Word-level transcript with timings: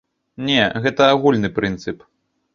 Не, 0.47 0.63
гэта 0.85 1.11
агульны 1.17 1.53
прынцып. 1.61 2.03